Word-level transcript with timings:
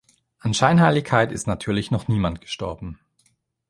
An 0.39 0.55
Scheinheiligkeit 0.55 1.31
ist 1.31 1.45
natürlich 1.45 1.91
noch 1.91 2.07
niemand 2.07 2.41
gestorben. 2.41 2.99